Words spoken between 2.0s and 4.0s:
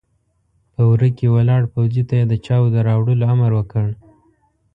ته يې د چايو د راوړلو امر وکړ!